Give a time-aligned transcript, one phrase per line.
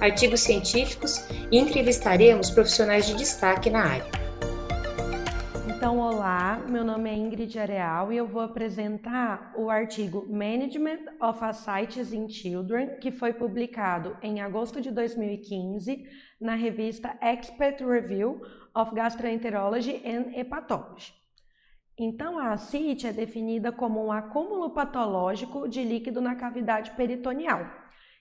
[0.00, 4.20] artigos científicos e entrevistaremos profissionais de destaque na área.
[5.68, 11.42] Então, olá, meu nome é Ingrid Areal e eu vou apresentar o artigo Management of
[11.42, 16.04] Ascites in Children, que foi publicado em agosto de 2015
[16.40, 18.42] na revista Expert Review
[18.74, 21.12] of Gastroenterology and Hepatology.
[21.98, 27.66] Então, a ascite é definida como um acúmulo patológico de líquido na cavidade peritoneal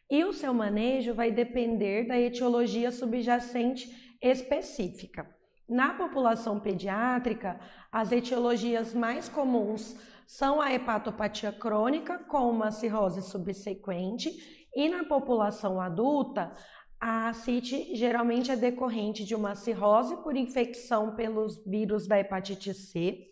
[0.09, 5.29] e o seu manejo vai depender da etiologia subjacente específica.
[5.67, 7.59] Na população pediátrica,
[7.91, 14.29] as etiologias mais comuns são a hepatopatia crônica com uma cirrose subsequente
[14.75, 16.53] e na população adulta,
[16.99, 23.29] a ascite geralmente é decorrente de uma cirrose por infecção pelos vírus da hepatite C,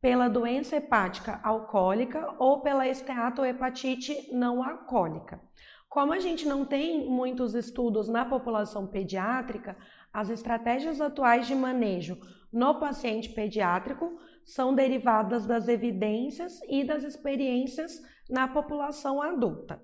[0.00, 5.40] pela doença hepática alcoólica ou pela esteatohepatite não alcoólica.
[5.88, 9.76] Como a gente não tem muitos estudos na população pediátrica,
[10.12, 12.18] as estratégias atuais de manejo
[12.52, 19.82] no paciente pediátrico são derivadas das evidências e das experiências na população adulta.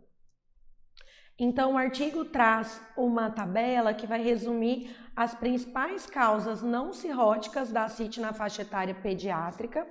[1.38, 7.88] Então, o artigo traz uma tabela que vai resumir as principais causas não cirróticas da
[7.88, 9.86] CIT na faixa etária pediátrica.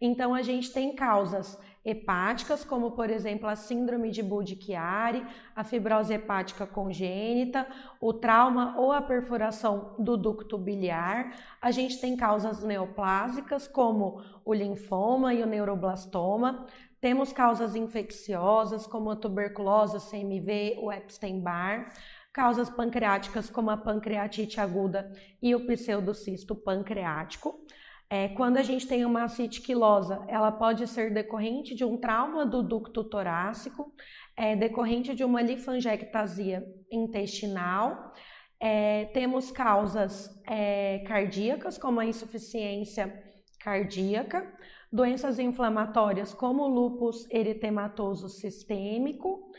[0.00, 5.24] Então, a gente tem causas hepáticas, como por exemplo a síndrome de Budd-Chiari,
[5.56, 7.66] a fibrose hepática congênita,
[8.00, 11.34] o trauma ou a perfuração do ducto biliar.
[11.62, 16.66] A gente tem causas neoplásicas, como o linfoma e o neuroblastoma.
[17.00, 21.92] Temos causas infecciosas, como a tuberculose, o CMV, o Epstein-Barr.
[22.32, 27.64] Causas pancreáticas, como a pancreatite aguda e o pseudocisto pancreático.
[28.10, 32.46] É, quando a gente tem uma ascite quilosa, ela pode ser decorrente de um trauma
[32.46, 33.92] do ducto torácico,
[34.34, 38.14] é, decorrente de uma linfangiectasia intestinal.
[38.58, 43.12] É, temos causas é, cardíacas, como a insuficiência
[43.60, 44.50] cardíaca,
[44.92, 49.52] doenças inflamatórias, como lúpus eritematoso sistêmico,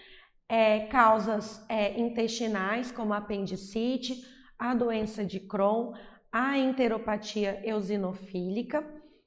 [0.48, 4.26] é, causas é, intestinais, como apendicite,
[4.58, 5.94] a doença de Crohn,
[6.32, 8.86] a enteropatia eosinofílica,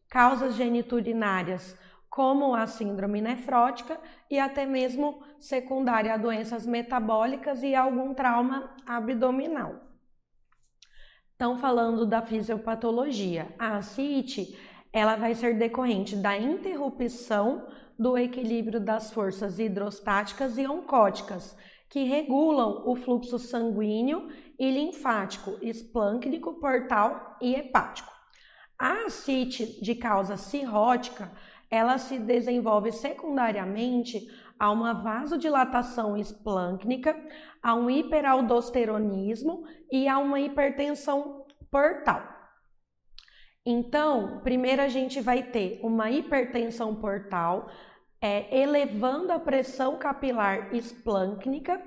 [0.09, 1.79] causas geniturinárias
[2.13, 3.99] como a síndrome nefrótica
[4.31, 9.81] e até mesmo secundária a doenças metabólicas e algum trauma abdominal.
[11.35, 14.55] Então, falando da fisiopatologia, a ascite
[14.93, 17.67] ela vai ser decorrente da interrupção
[17.99, 21.57] do equilíbrio das forças hidrostáticas e oncóticas,
[21.89, 28.13] que regulam o fluxo sanguíneo e linfático, esplâncnico, portal e hepático.
[28.79, 31.31] A ascite de causa cirrótica,
[31.71, 34.27] ela se desenvolve secundariamente
[34.59, 37.17] a uma vasodilatação esplâncnica,
[37.63, 42.32] a um hiperaldosteronismo e a uma hipertensão portal.
[43.65, 47.71] Então, primeiro a gente vai ter uma hipertensão portal,
[48.21, 51.81] é, elevando a pressão capilar esplâncnica,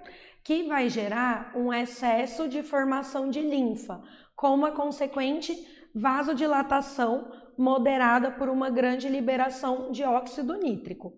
[0.44, 4.02] que vai gerar um excesso de formação de linfa,
[4.36, 5.54] com uma consequente
[5.94, 11.14] vasodilatação moderada por uma grande liberação de óxido nítrico.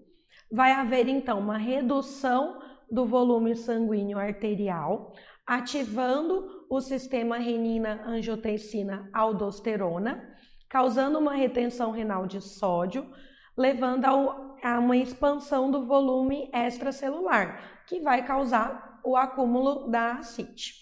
[0.51, 5.13] Vai haver então uma redução do volume sanguíneo arterial,
[5.45, 10.36] ativando o sistema renina-angiotensina-aldosterona,
[10.69, 13.09] causando uma retenção renal de sódio,
[13.55, 20.73] levando a uma expansão do volume extracelular, que vai causar o acúmulo da ascite.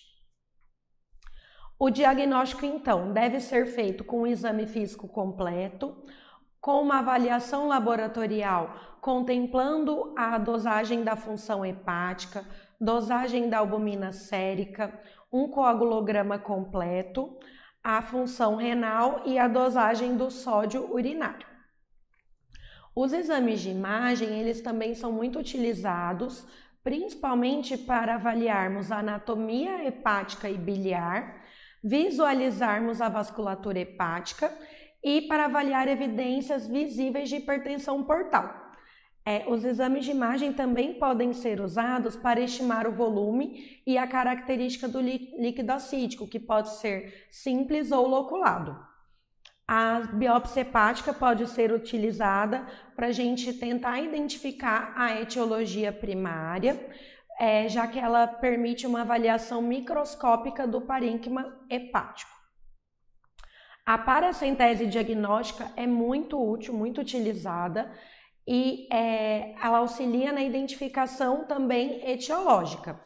[1.77, 5.95] O diagnóstico, então, deve ser feito com um exame físico completo,
[6.61, 12.43] com uma avaliação laboratorial contemplando a dosagem da função hepática,
[12.81, 14.99] dosagem da albumina sérica,
[15.31, 17.37] um coagulograma completo,
[17.85, 21.45] a função renal e a dosagem do sódio urinário.
[22.95, 26.47] Os exames de imagem, eles também são muito utilizados,
[26.83, 31.43] principalmente para avaliarmos a anatomia hepática e biliar,
[31.83, 34.51] visualizarmos a vasculatura hepática
[35.03, 38.64] e para avaliar evidências visíveis de hipertensão portal.
[39.27, 44.05] É, os exames de imagem também podem ser usados para estimar o volume e a
[44.05, 48.77] característica do líquido acídico, que pode ser simples ou loculado.
[49.67, 56.87] A biópsia hepática pode ser utilizada para a gente tentar identificar a etiologia primária,
[57.39, 62.31] é, já que ela permite uma avaliação microscópica do parênquima hepático.
[63.83, 67.91] A paracentese diagnóstica é muito útil, muito utilizada
[68.47, 72.99] e é, ela auxilia na identificação também etiológica.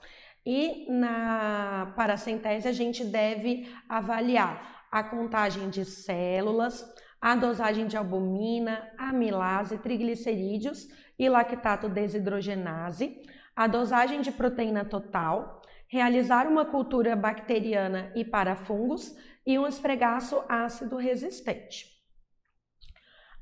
[0.45, 6.86] E na paracentese a gente deve avaliar a contagem de células,
[7.21, 10.88] a dosagem de albumina, amilase, triglicerídeos
[11.18, 13.21] e lactato desidrogenase,
[13.56, 19.15] a dosagem de proteína total, realizar uma cultura bacteriana e para fungos
[19.45, 21.99] e um esfregaço ácido resistente.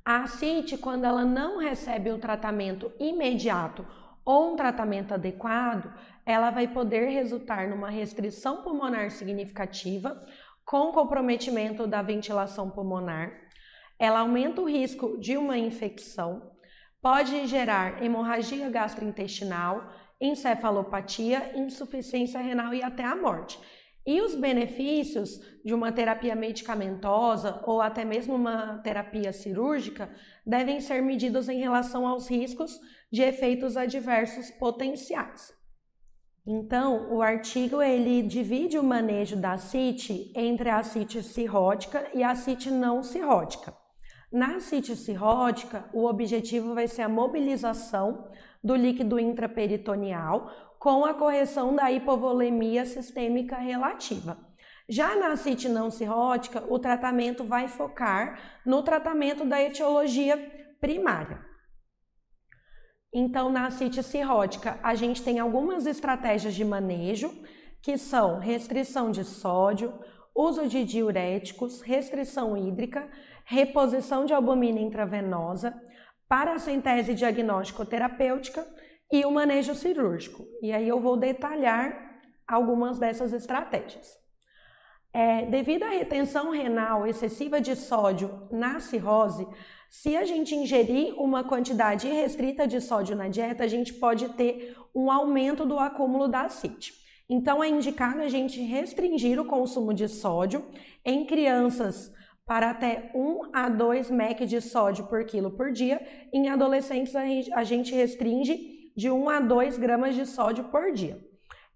[0.09, 3.85] A ascite, quando ela não recebe um tratamento imediato
[4.23, 5.93] ou um tratamento adequado,
[6.25, 10.25] ela vai poder resultar numa restrição pulmonar significativa,
[10.63, 13.33] com comprometimento da ventilação pulmonar.
[13.99, 16.53] Ela aumenta o risco de uma infecção,
[17.01, 23.59] pode gerar hemorragia gastrointestinal, encefalopatia, insuficiência renal e até a morte.
[24.07, 30.09] E os benefícios de uma terapia medicamentosa ou até mesmo uma terapia cirúrgica
[30.45, 32.79] devem ser medidos em relação aos riscos
[33.11, 35.53] de efeitos adversos potenciais.
[36.47, 42.33] Então, o artigo ele divide o manejo da CIT entre a CIT cirrótica e a
[42.33, 43.75] CIT não cirrótica.
[44.31, 48.29] Na CIT cirrótica, o objetivo vai ser a mobilização
[48.63, 54.37] do líquido intraperitoneal com a correção da hipovolemia sistêmica relativa.
[54.89, 60.37] Já na CIT não cirrótica, o tratamento vai focar no tratamento da etiologia
[60.79, 61.45] primária.
[63.13, 67.31] Então, na CIT cirrótica, a gente tem algumas estratégias de manejo,
[67.81, 69.93] que são restrição de sódio,
[70.35, 73.09] uso de diuréticos, restrição hídrica,
[73.43, 75.73] reposição de albumina intravenosa,
[76.27, 78.65] paracentese diagnóstico-terapêutica
[79.11, 80.45] e o manejo cirúrgico.
[80.61, 84.15] E aí eu vou detalhar algumas dessas estratégias.
[85.13, 89.47] É, devido à retenção renal excessiva de sódio na cirrose,
[89.89, 94.75] se a gente ingerir uma quantidade restrita de sódio na dieta, a gente pode ter
[94.93, 96.93] um aumento do acúmulo da ascite.
[97.29, 100.65] Então, é indicado a gente restringir o consumo de sódio
[101.03, 102.13] em crianças
[102.45, 106.01] para até 1 a 2 mEq de sódio por quilo por dia.
[106.31, 107.13] Em adolescentes,
[107.53, 111.23] a gente restringe de 1 a 2 gramas de sódio por dia.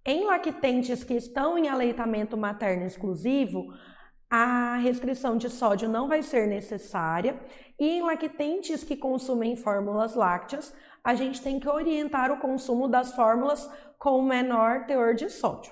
[0.03, 3.71] Em lactentes que estão em aleitamento materno exclusivo,
[4.27, 7.39] a restrição de sódio não vai ser necessária.
[7.79, 10.73] E em lactentes que consumem fórmulas lácteas,
[11.03, 13.69] a gente tem que orientar o consumo das fórmulas
[13.99, 15.71] com menor teor de sódio.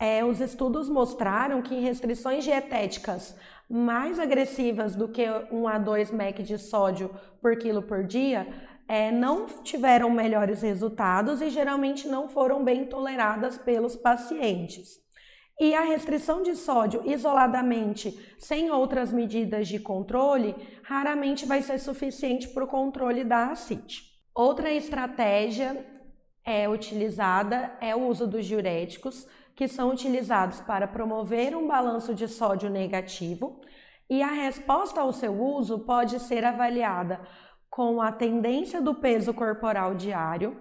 [0.00, 3.36] É, os estudos mostraram que restrições dietéticas
[3.68, 8.48] mais agressivas do que 1 a 2 mEq de sódio por quilo por dia
[8.90, 14.98] é, não tiveram melhores resultados e geralmente não foram bem toleradas pelos pacientes.
[15.60, 22.48] E a restrição de sódio isoladamente, sem outras medidas de controle, raramente vai ser suficiente
[22.48, 24.02] para o controle da ascite.
[24.34, 25.86] Outra estratégia
[26.44, 32.26] é utilizada é o uso dos diuréticos, que são utilizados para promover um balanço de
[32.26, 33.60] sódio negativo,
[34.08, 37.20] e a resposta ao seu uso pode ser avaliada
[37.70, 40.60] com a tendência do peso corporal diário,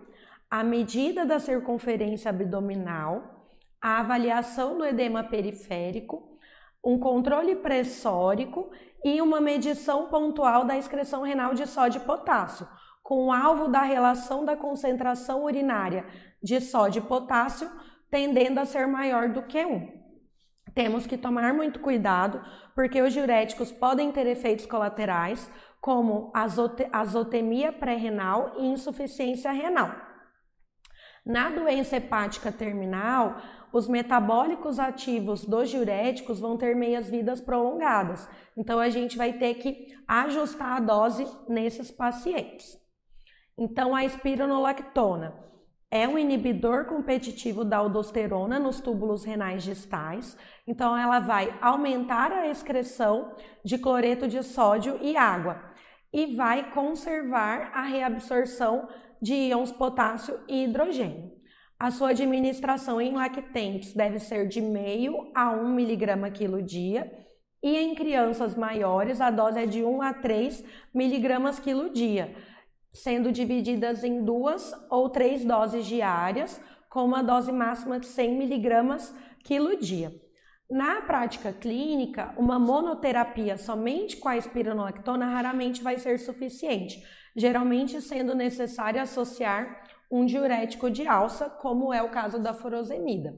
[0.50, 3.50] a medida da circunferência abdominal,
[3.82, 6.38] a avaliação do edema periférico,
[6.84, 8.72] um controle pressórico
[9.04, 12.68] e uma medição pontual da excreção renal de sódio e potássio,
[13.02, 16.06] com o alvo da relação da concentração urinária
[16.42, 17.70] de sódio e potássio
[18.10, 20.00] tendendo a ser maior do que 1.
[20.74, 22.42] Temos que tomar muito cuidado,
[22.76, 26.32] porque os diuréticos podem ter efeitos colaterais, como
[26.92, 29.92] azotemia pré-renal e insuficiência renal.
[31.26, 38.28] Na doença hepática terminal, os metabólicos ativos dos diuréticos vão ter meias-vidas prolongadas.
[38.58, 42.78] Então, a gente vai ter que ajustar a dose nesses pacientes.
[43.58, 45.49] Então, a espironolactona
[45.92, 50.38] é um inibidor competitivo da aldosterona nos túbulos renais distais.
[50.68, 55.64] Então, ela vai aumentar a excreção de cloreto de sódio e água
[56.14, 58.88] e vai conservar a reabsorção
[59.22, 61.32] de íons potássio e hidrogênio.
[61.80, 67.10] A sua administração em lactentes deve ser de meio a 1 mg quilo dia
[67.64, 72.36] e em crianças maiores a dose é de 1 a 3 mg quilo dia.
[72.94, 79.14] Sendo divididas em duas ou três doses diárias, com uma dose máxima de 100 miligramas
[79.44, 80.14] quilo dia.
[80.70, 87.04] Na prática clínica, uma monoterapia somente com a espironolactona raramente vai ser suficiente,
[87.36, 93.36] geralmente sendo necessário associar um diurético de alça, como é o caso da furosemida.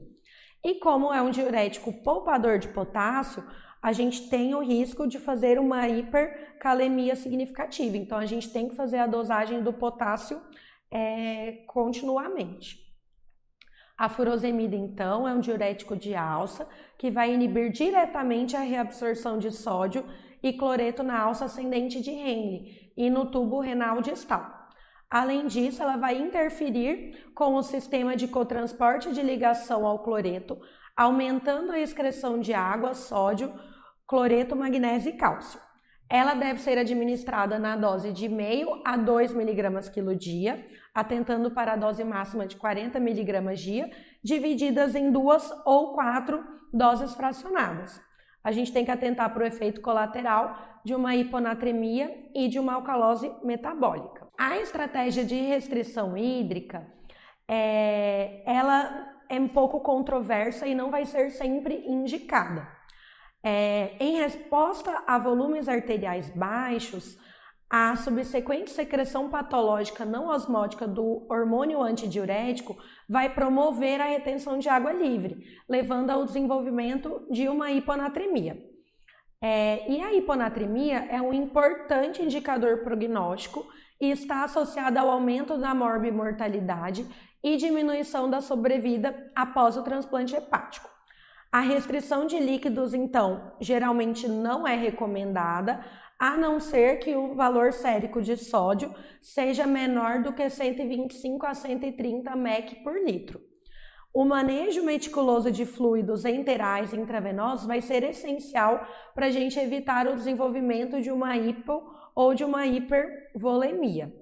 [0.64, 3.42] E como é um diurético poupador de potássio,
[3.82, 7.96] a gente tem o risco de fazer uma hipercalemia significativa.
[7.96, 10.40] Então, a gente tem que fazer a dosagem do potássio
[10.88, 12.80] é, continuamente.
[13.98, 19.50] A furosemida, então, é um diurético de alça que vai inibir diretamente a reabsorção de
[19.50, 20.04] sódio
[20.40, 24.62] e cloreto na alça ascendente de Henle e no tubo renal distal.
[25.10, 30.58] Além disso, ela vai interferir com o sistema de cotransporte de ligação ao cloreto,
[30.96, 33.52] aumentando a excreção de água, sódio,
[34.06, 35.60] cloreto, magnésio e cálcio.
[36.08, 41.72] Ela deve ser administrada na dose de meio a 2 mg quilo dia, atentando para
[41.72, 43.90] a dose máxima de 40 mg dia,
[44.22, 47.98] divididas em duas ou quatro doses fracionadas.
[48.44, 50.54] A gente tem que atentar para o efeito colateral
[50.84, 54.26] de uma hiponatremia e de uma alcalose metabólica.
[54.36, 56.86] A estratégia de restrição hídrica,
[57.48, 62.68] é, ela é um pouco controversa e não vai ser sempre indicada.
[63.44, 67.18] É, em resposta a volumes arteriais baixos,
[67.68, 72.76] a subsequente secreção patológica não osmótica do hormônio antidiurético
[73.08, 78.62] vai promover a retenção de água livre, levando ao desenvolvimento de uma hiponatremia.
[79.40, 83.66] É, e a hiponatremia é um importante indicador prognóstico
[83.98, 87.08] e está associada ao aumento da morbimortalidade
[87.42, 90.88] e diminuição da sobrevida após o transplante hepático.
[91.52, 95.84] A restrição de líquidos, então, geralmente não é recomendada,
[96.18, 101.52] a não ser que o valor sérico de sódio seja menor do que 125 a
[101.52, 103.38] 130 mEq por litro.
[104.14, 110.16] O manejo meticuloso de fluidos enterais intravenosos vai ser essencial para a gente evitar o
[110.16, 111.82] desenvolvimento de uma hipo
[112.14, 114.21] ou de uma hipervolemia.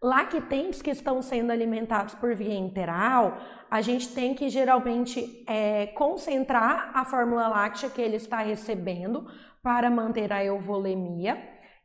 [0.00, 3.36] Lactentes que estão sendo alimentados por via enteral,
[3.68, 9.26] a gente tem que geralmente é, concentrar a fórmula láctea que ele está recebendo
[9.60, 11.36] para manter a euvolemia.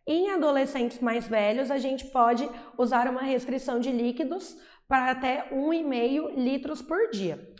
[0.05, 4.55] Em adolescentes mais velhos, a gente pode usar uma restrição de líquidos
[4.87, 7.51] para até 1,5 litros por dia.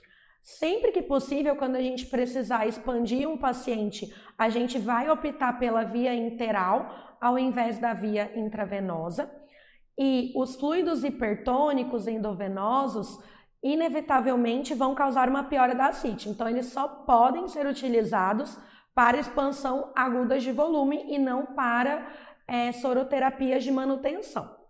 [0.43, 5.83] Sempre que possível, quando a gente precisar expandir um paciente, a gente vai optar pela
[5.83, 9.42] via interal ao invés da via intravenosa.
[9.97, 13.19] E os fluidos hipertônicos endovenosos
[13.63, 16.29] inevitavelmente vão causar uma piora da ascite.
[16.29, 18.57] Então, eles só podem ser utilizados
[18.93, 22.11] para expansão aguda de volume e não para
[22.47, 24.63] é, soroterapias de manutenção.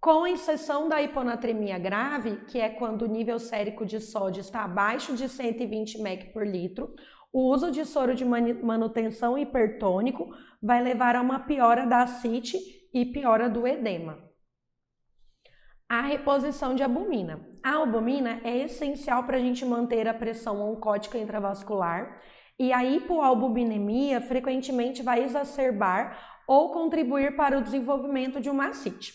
[0.00, 5.14] Com exceção da hiponatremia grave, que é quando o nível sérico de sódio está abaixo
[5.14, 6.94] de 120 mEq por litro,
[7.30, 12.58] o uso de soro de manutenção hipertônico vai levar a uma piora da ascite
[12.94, 14.29] e piora do edema.
[15.90, 17.40] A reposição de albumina.
[17.64, 22.22] A albumina é essencial para a gente manter a pressão oncótica intravascular
[22.56, 29.14] e a hipoalbuminemia frequentemente vai exacerbar ou contribuir para o desenvolvimento de uma ascite.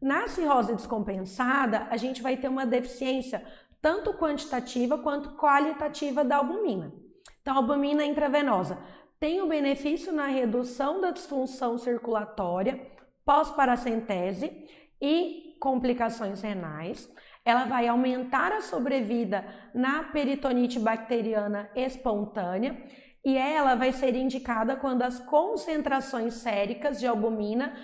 [0.00, 3.44] Na cirrose descompensada, a gente vai ter uma deficiência
[3.82, 6.94] tanto quantitativa quanto qualitativa da albumina.
[7.42, 8.78] Então, a albumina intravenosa
[9.20, 12.80] tem o benefício na redução da disfunção circulatória
[13.22, 14.66] pós-paracentese
[14.98, 17.08] e complicações renais.
[17.44, 19.44] Ela vai aumentar a sobrevida
[19.74, 22.76] na peritonite bacteriana espontânea
[23.24, 27.74] e ela vai ser indicada quando as concentrações séricas de albumina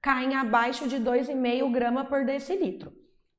[0.00, 2.92] caem abaixo de 2,5 grama por decilitro.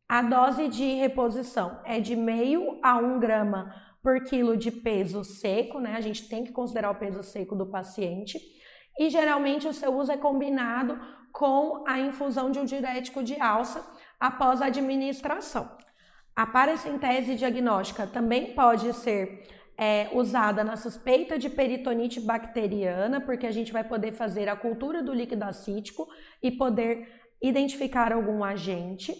[0.10, 5.80] A dose de reposição é de meio a 1 grama por quilo de peso seco,
[5.80, 5.96] né?
[5.96, 8.38] A gente tem que considerar o peso seco do paciente.
[9.00, 11.00] E geralmente o seu uso é combinado
[11.34, 13.84] com a infusão de um diurético de alça
[14.20, 15.70] após a administração.
[16.36, 19.44] A paracentese diagnóstica também pode ser
[19.76, 25.02] é, usada na suspeita de peritonite bacteriana, porque a gente vai poder fazer a cultura
[25.02, 26.08] do líquido acítico
[26.42, 29.16] e poder identificar algum agente.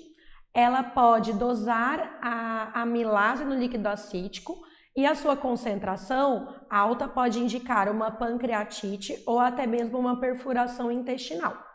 [0.54, 4.62] Ela pode dosar a amilase no líquido acítico
[4.96, 11.73] e a sua concentração alta pode indicar uma pancreatite ou até mesmo uma perfuração intestinal.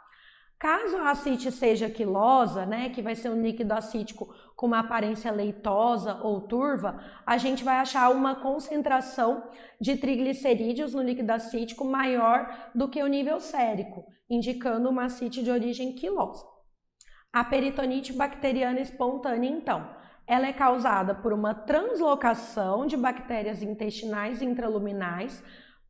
[0.59, 5.31] Caso a acite seja quilosa, né, que vai ser um líquido acítico com uma aparência
[5.31, 9.45] leitosa ou turva, a gente vai achar uma concentração
[9.81, 15.51] de triglicerídeos no líquido acítico maior do que o nível sérico, indicando uma acite de
[15.51, 16.45] origem quilosa.
[17.33, 19.89] A peritonite bacteriana espontânea, então,
[20.27, 25.41] ela é causada por uma translocação de bactérias intestinais intraluminais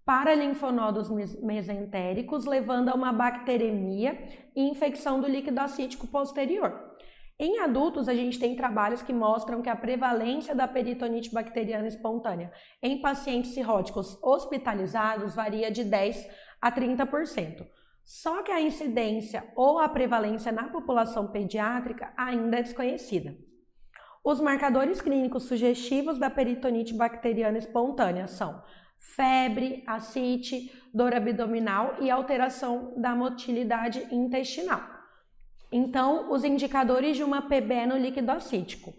[0.08, 1.10] para linfonodos
[1.42, 4.18] mesentéricos, levando a uma bacteremia
[4.56, 6.96] e infecção do líquido acítico posterior.
[7.38, 12.50] Em adultos, a gente tem trabalhos que mostram que a prevalência da peritonite bacteriana espontânea
[12.82, 16.26] em pacientes cirróticos hospitalizados varia de 10
[16.58, 17.66] a 30%.
[18.02, 23.36] Só que a incidência ou a prevalência na população pediátrica ainda é desconhecida.
[24.24, 28.62] Os marcadores clínicos sugestivos da peritonite bacteriana espontânea são
[28.98, 34.82] febre, ascite, dor abdominal e alteração da motilidade intestinal.
[35.70, 38.94] Então, os indicadores de uma PBE no líquido acítico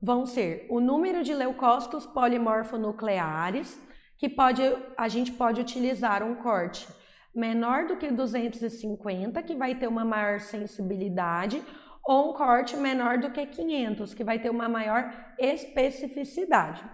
[0.00, 3.80] vão ser o número de leucócitos polimorfonucleares,
[4.16, 4.62] que pode,
[4.96, 6.88] a gente pode utilizar um corte
[7.34, 11.62] menor do que 250, que vai ter uma maior sensibilidade,
[12.04, 16.84] ou um corte menor do que 500, que vai ter uma maior especificidade.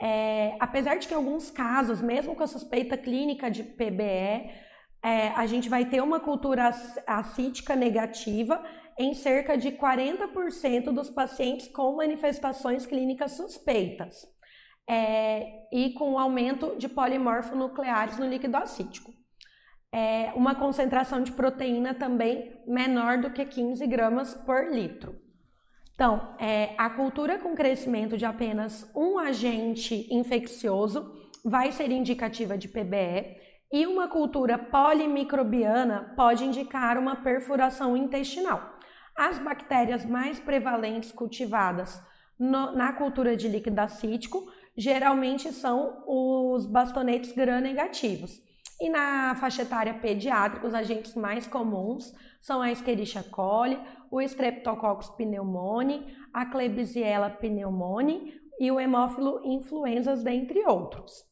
[0.00, 4.50] É, apesar de que em alguns casos, mesmo com a suspeita clínica de PBE,
[5.02, 6.70] é, a gente vai ter uma cultura
[7.06, 8.64] acítica negativa
[8.98, 14.26] em cerca de 40% dos pacientes com manifestações clínicas suspeitas
[14.88, 19.12] é, e com aumento de polimorfonucleares no líquido acítico
[19.92, 25.18] é, uma concentração de proteína também menor do que 15 gramas por litro.
[25.98, 31.12] Então, é, a cultura com crescimento de apenas um agente infeccioso
[31.44, 33.36] vai ser indicativa de PBE
[33.72, 38.78] e uma cultura polimicrobiana pode indicar uma perfuração intestinal.
[39.16, 42.00] As bactérias mais prevalentes cultivadas
[42.38, 48.40] no, na cultura de líquido acítico geralmente são os bastonetes gram-negativos.
[48.80, 55.10] E na faixa etária pediátrica, os agentes mais comuns são a Escherichia coli, o Streptococcus
[55.10, 61.26] pneumoniae, a Klebsiella pneumoniae e o hemófilo influenzas, dentre outros.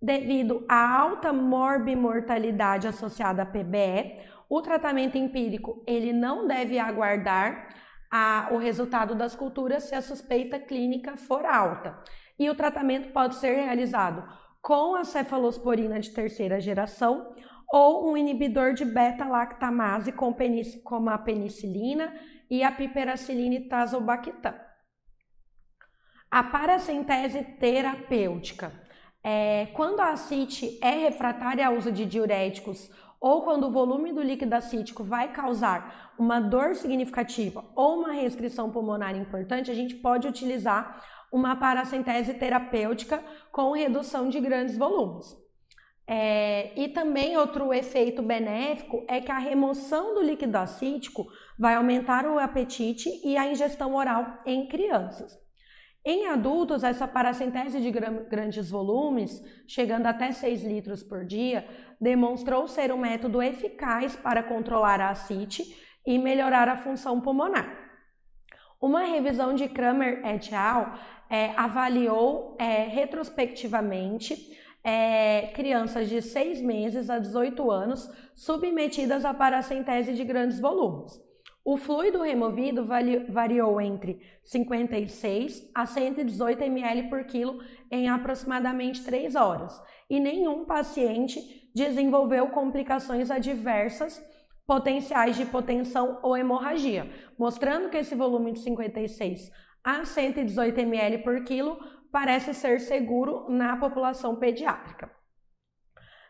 [0.00, 7.68] Devido à alta morbimortalidade associada à PBE, o tratamento empírico ele não deve aguardar
[8.12, 11.98] a, o resultado das culturas se a suspeita clínica for alta.
[12.38, 14.22] E o tratamento pode ser realizado
[14.62, 17.34] com a cefalosporina de terceira geração
[17.70, 22.14] ou um inibidor de beta-lactamase como a penicilina
[22.48, 24.54] e a piperacilina e tazobactam.
[26.30, 28.72] A paracentese terapêutica.
[29.24, 34.20] É, quando a ascite é refratária ao uso de diuréticos ou quando o volume do
[34.20, 40.26] líquido acítico vai causar uma dor significativa ou uma restrição pulmonar importante, a gente pode
[40.26, 41.00] utilizar
[41.32, 45.34] uma paracentese terapêutica com redução de grandes volumes.
[46.06, 51.26] É, e também outro efeito benéfico é que a remoção do líquido acítico
[51.58, 55.40] vai aumentar o apetite e a ingestão oral em crianças.
[56.04, 61.64] Em adultos, essa paracentese de grandes volumes, chegando até 6 litros por dia,
[62.00, 65.62] demonstrou ser um método eficaz para controlar a ascite
[66.04, 67.78] e melhorar a função pulmonar.
[68.80, 70.98] Uma revisão de Kramer et al
[71.32, 80.12] é, avaliou é, retrospectivamente é, crianças de 6 meses a 18 anos submetidas à paracentese
[80.12, 81.18] de grandes volumes.
[81.64, 89.80] O fluido removido variou entre 56 a 118 ml por quilo em aproximadamente 3 horas,
[90.10, 91.40] e nenhum paciente
[91.74, 94.22] desenvolveu complicações adversas
[94.66, 99.50] potenciais de hipotensão ou hemorragia, mostrando que esse volume de 56
[99.84, 101.78] a 118 ml por quilo
[102.10, 105.10] parece ser seguro na população pediátrica.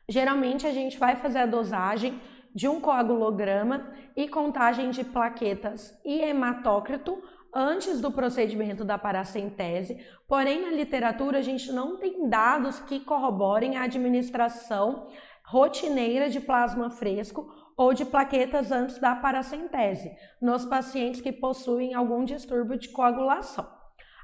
[0.09, 2.21] Geralmente a gente vai fazer a dosagem
[2.55, 7.23] de um coagulograma e contagem de plaquetas e hematócrito
[7.55, 13.77] antes do procedimento da paracentese, porém na literatura a gente não tem dados que corroborem
[13.77, 15.09] a administração
[15.45, 22.25] rotineira de plasma fresco ou de plaquetas antes da paracentese, nos pacientes que possuem algum
[22.25, 23.69] distúrbio de coagulação.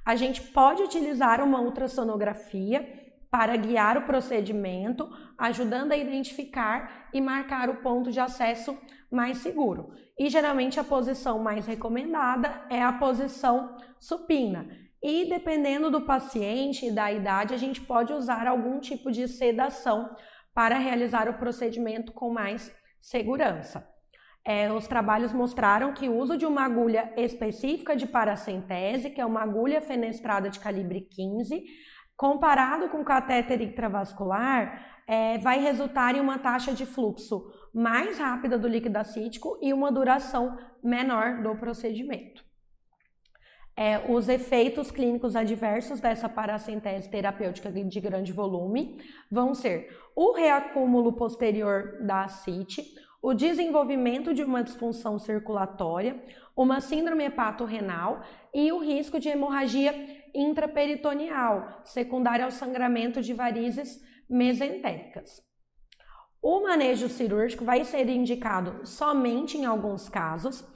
[0.05, 7.69] A gente pode utilizar uma ultrassonografia para guiar o procedimento, ajudando a identificar e marcar
[7.69, 8.77] o ponto de acesso
[9.11, 9.93] mais seguro.
[10.19, 14.67] E geralmente a posição mais recomendada é a posição supina.
[15.03, 20.11] E dependendo do paciente e da idade, a gente pode usar algum tipo de sedação
[20.55, 23.89] para realizar o procedimento com mais segurança.
[24.45, 29.27] É, os trabalhos mostraram que o uso de uma agulha específica de paracentese, que é
[29.27, 31.63] uma agulha fenestrada de calibre 15,
[32.17, 38.67] comparado com catéter intravascular, é, vai resultar em uma taxa de fluxo mais rápida do
[38.67, 42.48] líquido acítico e uma duração menor do procedimento.
[43.81, 51.13] É, os efeitos clínicos adversos dessa paracentese terapêutica de grande volume vão ser o reacúmulo
[51.13, 52.83] posterior da ascite,
[53.23, 56.21] o desenvolvimento de uma disfunção circulatória,
[56.57, 58.21] uma síndrome hepatorrenal
[58.53, 59.95] e o risco de hemorragia
[60.35, 65.41] intraperitoneal, secundária ao sangramento de varizes mesentéricas.
[66.43, 70.67] O manejo cirúrgico vai ser indicado somente em alguns casos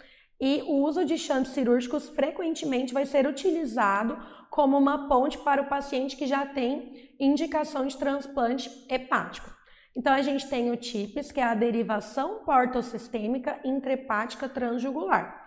[0.45, 4.19] e o uso de chantes cirúrgicos frequentemente vai ser utilizado
[4.51, 9.49] como uma ponte para o paciente que já tem indicação de transplante hepático.
[9.97, 15.45] Então a gente tem o TIPS, que é a derivação portosistêmica intrahepática transjugular.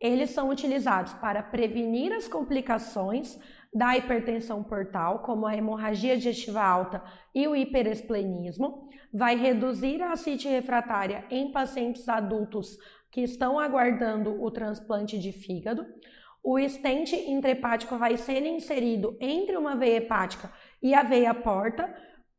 [0.00, 3.36] Eles são utilizados para prevenir as complicações
[3.74, 7.02] da hipertensão portal, como a hemorragia digestiva alta
[7.34, 12.78] e o hiperesplenismo, vai reduzir a ascite refratária em pacientes adultos
[13.10, 15.86] que estão aguardando o transplante de fígado.
[16.42, 21.94] O estente intrahepático vai ser inserido entre uma veia hepática e a veia porta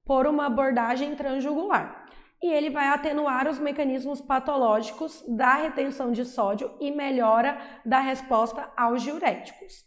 [0.06, 2.06] por uma abordagem transjugular.
[2.42, 8.72] E ele vai atenuar os mecanismos patológicos da retenção de sódio e melhora da resposta
[8.78, 9.86] aos diuréticos.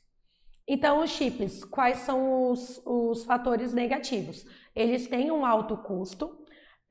[0.69, 4.47] Então, os chips, quais são os, os fatores negativos?
[4.77, 6.42] Eles têm um alto custo,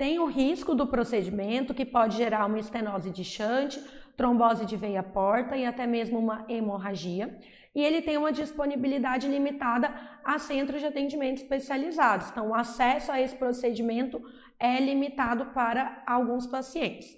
[0.02, 3.78] tem o risco do procedimento, que pode gerar uma estenose de shunt,
[4.18, 7.38] trombose de veia porta e até mesmo uma hemorragia.
[7.76, 9.94] E ele tem uma disponibilidade limitada
[10.26, 12.32] a centros de atendimento especializados.
[12.32, 14.20] Então, o acesso a esse procedimento
[14.60, 17.16] é limitado para alguns pacientes.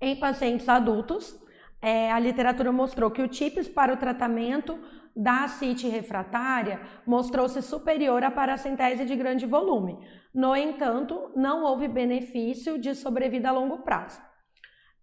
[0.00, 1.38] Em pacientes adultos,
[1.82, 4.78] é, a literatura mostrou que o TIPS para o tratamento
[5.14, 9.98] da ascite refratária mostrou-se superior à paracentese de grande volume.
[10.34, 14.20] No entanto, não houve benefício de sobrevida a longo prazo.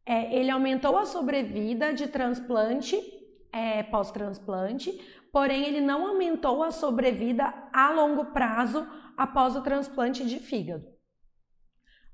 [0.06, 2.96] É, ele aumentou a sobrevida de transplante
[3.52, 4.92] é, pós-transplante,
[5.32, 8.86] porém ele não aumentou a sobrevida a longo prazo
[9.18, 10.86] após o transplante de fígado.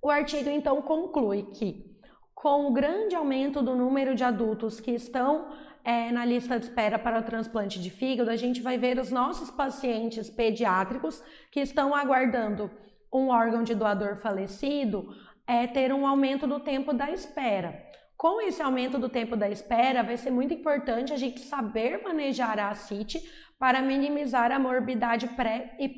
[0.02, 1.86] O artigo então conclui que,
[2.34, 5.52] com o grande aumento do número de adultos que estão
[5.84, 9.12] é, na lista de espera para o transplante de fígado, a gente vai ver os
[9.12, 12.72] nossos pacientes pediátricos que estão aguardando
[13.14, 15.14] um órgão de doador falecido
[15.46, 17.92] é, ter um aumento do tempo da espera.
[18.16, 22.60] Com esse aumento do tempo da espera, vai ser muito importante a gente saber manejar
[22.60, 23.20] a ascite
[23.58, 25.90] para minimizar a morbidade pré e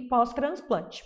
[0.00, 1.02] pós-transplante.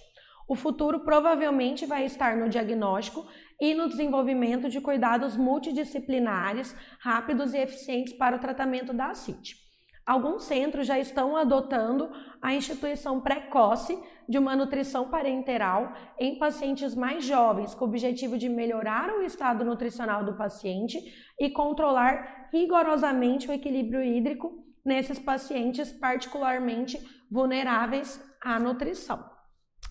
[0.49, 3.25] O futuro provavelmente vai estar no diagnóstico
[3.61, 9.70] e no desenvolvimento de cuidados multidisciplinares, rápidos e eficientes para o tratamento da ascite.
[10.11, 12.11] Alguns centros já estão adotando
[12.43, 13.97] a instituição precoce
[14.29, 19.65] de uma nutrição parenteral em pacientes mais jovens, com o objetivo de melhorar o estado
[19.65, 20.99] nutricional do paciente
[21.39, 24.51] e controlar rigorosamente o equilíbrio hídrico
[24.85, 26.99] nesses pacientes particularmente
[27.31, 29.25] vulneráveis à nutrição.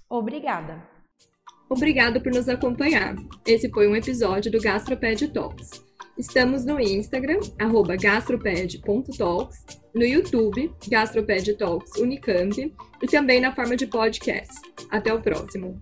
[0.10, 0.84] Obrigada!
[1.70, 3.16] Obrigado por nos acompanhar.
[3.48, 5.89] Esse foi um episódio do Gastroped Talks.
[6.20, 7.40] Estamos no Instagram,
[7.98, 14.54] gastroped.talks, no YouTube, Gastroped Talks Unicamp, e também na forma de podcast.
[14.92, 15.82] Até o próximo!